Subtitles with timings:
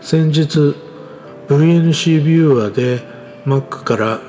[0.00, 0.74] 先日
[1.48, 3.02] VNC ビューアーで
[3.44, 4.20] Mac から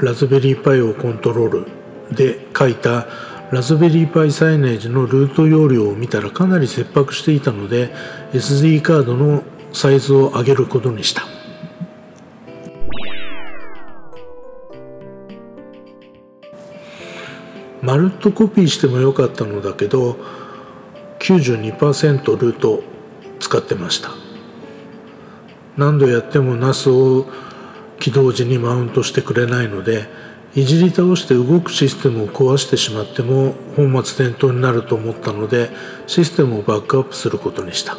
[0.00, 1.66] ラズベリーパイをコントロール
[2.14, 3.06] で書いた
[3.52, 7.92] ラズベリーパイサイネージのルート容量を見たらかなり切迫していたので
[8.32, 11.22] SD カードのサイズを上げることにした。
[17.82, 20.16] まるっとコピーしてもよかったのだけど
[21.18, 22.82] 92%ルート
[23.38, 24.29] 使ってました。
[25.76, 27.26] 何度やっても NAS を
[27.98, 30.08] 起動時にマウントしてくれないので
[30.54, 35.70] いじり倒して動くシステムを壊してしまっても本末転倒になると思ったので
[36.06, 37.96] システムをバックアップすることにした。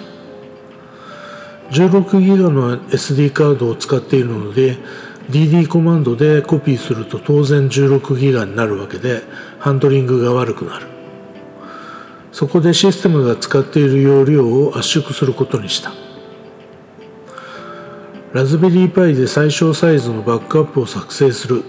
[1.71, 4.77] 16ギガの SD カードを使っているので
[5.29, 9.21] DD コマンドでコピーすると当然16ギガになるわけで
[9.59, 10.88] ハンドリングが悪くなる。
[12.34, 16.10] そこでシステムが使っている容量を圧縮することにした。
[18.34, 21.65] ラズベリーパイで最小サイズのバックアップを作成する。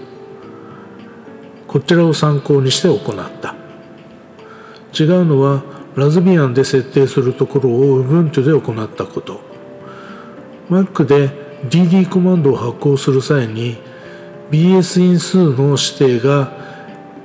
[1.67, 3.53] こちらを参考にして行った。
[4.97, 5.61] 違うのは
[5.97, 9.41] ラズビアンで設定するところを Ubuntu で行ったこと。
[10.69, 11.31] Mac で
[11.69, 13.75] DD コマンドを発行する際に
[14.49, 16.49] BS 因数の指定が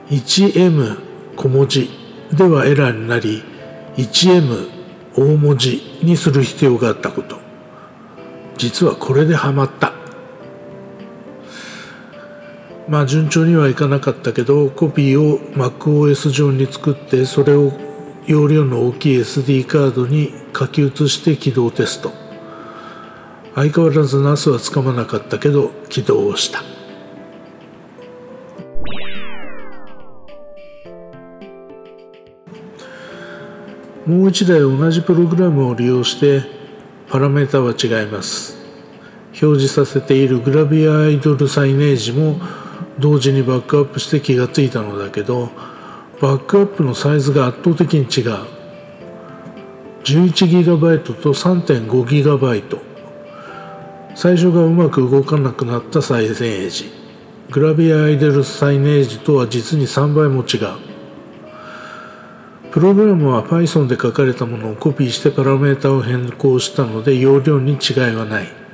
[0.09, 0.99] 1M
[1.37, 1.89] 小文字
[2.33, 3.45] ではエラーになり
[3.97, 4.69] 1M
[5.17, 7.48] 大文字にする必要があったこと。
[8.59, 9.95] 実はこれでハマった。
[12.89, 17.73] まあ順調にはいかなかったけどコピーを MacOS 上に作ってそれを
[18.27, 22.13] 容量の大きい SD カードに書き写して起動テスト。
[23.55, 26.63] 相変わらず NAS はつかまなかったけど起動をした。
[34.07, 36.43] もう一台同じプログラムを利用して
[37.11, 38.58] パラメータは違います。
[39.31, 42.41] 表示させているグラビアアイドルサイネージも
[42.99, 45.51] 同時にバックアップして気がついたのだけど
[46.21, 48.59] バックアップのサイズが圧倒的に違う。
[50.03, 52.81] 11GB と 3.5GB
[54.15, 56.91] 最初がうまく動かなくなったサイネージ。
[57.51, 60.89] グラビアアイドルサイネージとは実に3倍も違う。
[62.73, 68.68] プログラムは Python で書かれたものをコピーしてパラメータを変更したので容量に違いはない。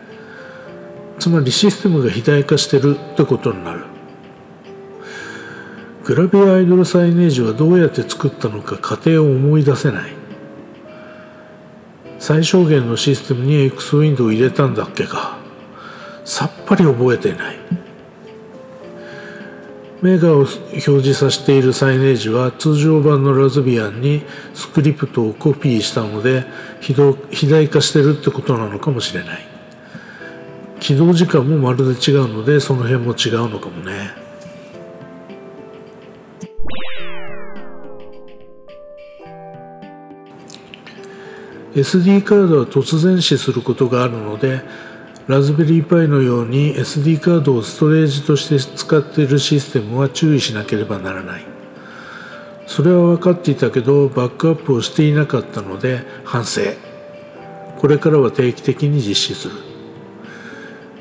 [1.25, 3.87] つまりシステムが肥大化してるってことになる。
[6.05, 10.13] グラビアアイドルサイネージはどうやって作ったのか過程を思い出せない。
[12.19, 15.39] 最小限のシステムに X ウィンドウを入れたんだっけか。
[16.27, 17.57] さっぱり覚えてない。
[20.03, 26.45] メーガを表示させているサイネージは通常版のラズビアンにスクリプトをコピーしたので
[26.83, 29.54] 肥大化してるってことなのかもしれない。
[30.85, 34.11] 起動時間もまるで違うのでその辺も違うのかもね。
[41.75, 44.61] SD カードは突然死することがあるので
[45.27, 51.47] ラズベリーパイのように SD カードをストレージとして使っているシステムは注意しなければならない。
[52.67, 56.61] それは分かっていたけどバックアップをしていなかったので反省。
[57.79, 59.74] これからは定期的に実施する。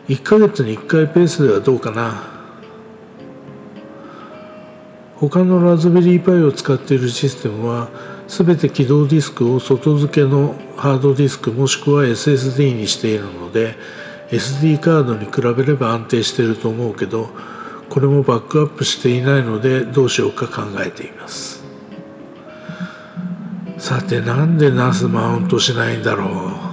[0.07, 2.33] 1ヶ月に1回ペースではどうかな。
[5.15, 7.89] 他のラズベリーパイを使っているシステムは
[8.27, 13.75] 全て起動ディスクを外付けのハードディスクもしくは SSD にしているので
[14.31, 17.29] SD カードに比べれば安定していると思うけど
[17.89, 21.63] これもバックアップしていないのでどうしようか考えています。
[23.77, 26.25] さてなんで NAS マウントしないんだろ
[26.69, 26.72] う。